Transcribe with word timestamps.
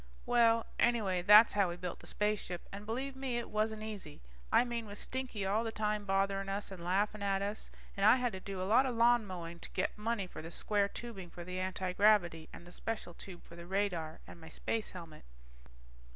Well, 0.25 0.65
anyway, 0.79 1.21
that's 1.21 1.53
how 1.53 1.69
we 1.69 1.75
built 1.75 1.99
the 1.99 2.07
spaceship, 2.07 2.67
and 2.71 2.87
believe 2.87 3.15
me, 3.15 3.37
it 3.37 3.51
wasn't 3.51 3.83
easy. 3.83 4.19
I 4.51 4.63
mean 4.65 4.87
with 4.87 4.97
Stinky 4.97 5.45
all 5.45 5.63
the 5.63 5.71
time 5.71 6.05
bothering 6.05 6.49
us 6.49 6.71
and 6.71 6.83
laughing 6.83 7.21
at 7.21 7.43
us. 7.43 7.69
And 7.95 8.03
I 8.03 8.15
had 8.15 8.33
to 8.33 8.39
do 8.39 8.59
a 8.59 8.63
lot 8.63 8.87
of 8.87 8.95
lawn 8.95 9.27
mowing 9.27 9.59
to 9.59 9.69
get 9.73 9.95
money 9.99 10.25
for 10.25 10.41
the 10.41 10.49
square 10.49 10.87
tubing 10.87 11.29
for 11.29 11.43
the 11.43 11.59
antigravity 11.59 12.49
and 12.51 12.65
the 12.65 12.71
special 12.71 13.13
tube 13.13 13.43
for 13.43 13.55
the 13.55 13.67
radar, 13.67 14.19
and 14.25 14.41
my 14.41 14.49
space 14.49 14.89
helmet. 14.89 15.23